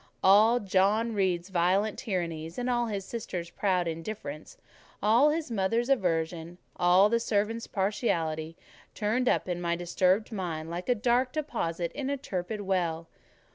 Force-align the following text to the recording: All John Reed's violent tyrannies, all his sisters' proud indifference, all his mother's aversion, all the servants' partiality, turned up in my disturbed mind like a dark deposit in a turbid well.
All 0.23 0.59
John 0.59 1.13
Reed's 1.13 1.49
violent 1.49 1.99
tyrannies, 1.99 2.57
all 2.57 2.87
his 2.87 3.05
sisters' 3.05 3.51
proud 3.51 3.87
indifference, 3.87 4.57
all 5.03 5.29
his 5.29 5.51
mother's 5.51 5.89
aversion, 5.89 6.57
all 6.75 7.07
the 7.07 7.19
servants' 7.19 7.67
partiality, 7.67 8.57
turned 8.95 9.29
up 9.29 9.47
in 9.47 9.61
my 9.61 9.75
disturbed 9.75 10.31
mind 10.31 10.71
like 10.71 10.89
a 10.89 10.95
dark 10.95 11.31
deposit 11.33 11.91
in 11.91 12.09
a 12.09 12.17
turbid 12.17 12.61
well. 12.61 13.09